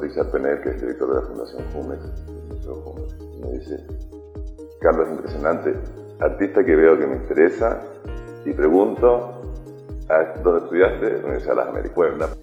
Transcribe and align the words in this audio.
Richard 0.00 0.30
Penel, 0.30 0.60
que 0.62 0.70
es 0.70 0.80
director 0.80 1.08
de 1.08 1.14
la 1.14 1.26
Fundación 1.26 1.62
Jumex, 1.72 2.00
me 3.40 3.58
dice, 3.58 3.86
Carlos, 4.80 5.08
es 5.08 5.14
impresionante, 5.14 5.74
artista 6.20 6.64
que 6.64 6.76
veo 6.76 6.98
que 6.98 7.06
me 7.06 7.16
interesa 7.16 7.82
y 8.44 8.52
pregunto, 8.52 9.42
¿dónde 10.42 10.64
estudiaste? 10.64 11.16
Universidad 11.24 11.50
de 11.50 11.56
las 11.56 11.68
Américas. 11.68 12.36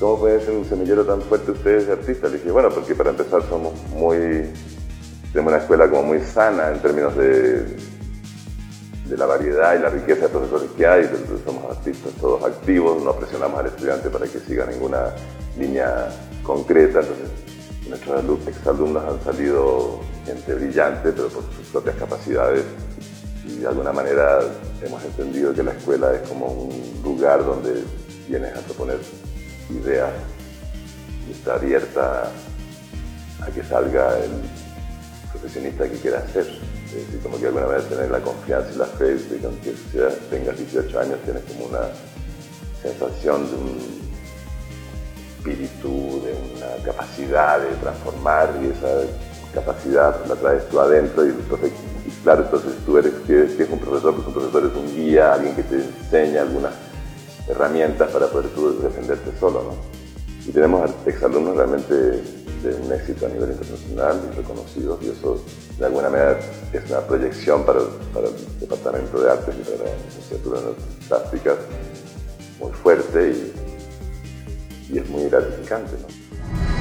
¿Cómo 0.00 0.18
puede 0.18 0.40
ser 0.40 0.56
un 0.56 0.64
semillero 0.64 1.04
tan 1.04 1.20
fuerte 1.22 1.52
ustedes 1.52 1.86
de 1.86 1.92
artistas? 1.92 2.32
Le 2.32 2.38
dije, 2.38 2.50
bueno, 2.50 2.68
porque 2.70 2.94
para 2.94 3.10
empezar 3.10 3.42
somos 3.42 3.72
muy, 3.90 4.50
tenemos 5.32 5.52
una 5.52 5.58
escuela 5.58 5.88
como 5.88 6.02
muy 6.02 6.20
sana 6.20 6.70
en 6.72 6.80
términos 6.80 7.16
de, 7.16 7.76
de 9.14 9.18
la 9.18 9.26
variedad 9.26 9.78
y 9.78 9.78
la 9.78 9.90
riqueza 9.90 10.22
de 10.22 10.28
profesores 10.28 10.70
que 10.76 10.84
hay, 10.84 11.08
somos 11.46 11.70
artistas 11.70 12.12
todos 12.20 12.42
activos, 12.42 13.00
no 13.00 13.12
presionamos 13.12 13.60
al 13.60 13.66
estudiante 13.66 14.10
para 14.10 14.26
que 14.26 14.40
siga 14.40 14.66
ninguna 14.66 15.14
línea 15.56 16.08
concreta, 16.42 16.98
entonces 16.98 17.28
nuestros 17.88 18.48
exalumnos 18.48 19.04
han 19.04 19.22
salido 19.22 20.00
gente 20.26 20.54
brillante, 20.54 21.12
pero 21.12 21.28
por 21.28 21.44
sus 21.44 21.68
propias 21.70 21.94
capacidades. 21.94 22.64
Y 23.46 23.58
de 23.58 23.68
alguna 23.68 23.92
manera 23.92 24.40
hemos 24.82 25.04
entendido 25.04 25.54
que 25.54 25.62
la 25.62 25.70
escuela 25.70 26.12
es 26.12 26.28
como 26.28 26.46
un 26.46 27.00
lugar 27.04 27.44
donde 27.44 27.84
vienes 28.26 28.52
a 28.56 28.60
proponer 28.62 28.98
ideas 29.70 30.10
y 31.28 31.32
está 31.32 31.54
abierta 31.54 32.32
a 33.40 33.46
que 33.46 33.62
salga 33.62 34.18
el 34.18 34.63
profesionista 35.44 35.88
que 35.88 35.98
quiera 35.98 36.26
ser. 36.28 36.46
Es 36.86 37.06
decir, 37.06 37.20
como 37.22 37.38
que 37.38 37.46
alguna 37.46 37.66
manera 37.66 37.84
tener 37.84 38.10
la 38.10 38.20
confianza 38.20 38.70
y 38.74 38.78
la 38.78 38.86
fe 38.86 39.14
de 39.14 39.38
que 39.38 39.46
aunque 39.46 39.74
tengas 40.30 40.56
18 40.56 41.00
años 41.00 41.18
tienes 41.24 41.42
como 41.44 41.66
una 41.66 41.88
sensación 42.80 43.46
de 43.46 43.56
un 43.56 44.04
espíritu, 45.36 46.22
de 46.24 46.32
una 46.56 46.84
capacidad 46.84 47.60
de 47.60 47.68
transformar 47.76 48.50
y 48.62 48.66
esa 48.68 49.06
capacidad 49.54 50.24
la 50.26 50.34
traes 50.34 50.68
tú 50.68 50.80
adentro 50.80 51.26
y 51.26 51.30
entonces, 51.30 51.72
claro, 52.22 52.44
entonces 52.44 52.72
tú 52.86 52.98
eres, 52.98 53.12
que, 53.26 53.44
es 53.44 53.70
un 53.70 53.78
profesor, 53.78 54.14
pues 54.14 54.26
un 54.26 54.32
profesor 54.32 54.70
es 54.70 54.76
un 54.76 54.96
guía, 54.96 55.34
alguien 55.34 55.54
que 55.54 55.62
te 55.64 55.76
enseña 55.76 56.42
algunas 56.42 56.72
herramientas 57.48 58.10
para 58.10 58.28
poder 58.28 58.48
tú 58.50 58.80
defenderte 58.80 59.30
solo. 59.38 59.74
Y 60.46 60.52
tenemos 60.52 60.90
exalumnos 61.06 61.56
realmente 61.56 62.43
de 62.64 62.74
un 62.74 62.92
éxito 62.92 63.26
a 63.26 63.28
nivel 63.28 63.50
internacional 63.50 64.20
y 64.32 64.36
reconocidos 64.36 64.98
y 65.02 65.10
eso 65.10 65.44
de 65.78 65.86
alguna 65.86 66.08
manera 66.08 66.38
es 66.72 66.90
una 66.90 67.00
proyección 67.00 67.64
para, 67.64 67.80
el 67.80 68.60
Departamento 68.60 69.20
de 69.20 69.30
Artes 69.30 69.54
y 69.60 69.64
para 69.64 69.90
la 69.90 69.96
licenciatura 70.06 70.60
plásticas 71.08 71.56
muy 72.58 72.72
fuerte 72.72 73.30
y, 73.30 74.94
y 74.94 74.98
es 74.98 75.08
muy 75.10 75.28
gratificante, 75.28 75.92
¿no? 76.00 76.73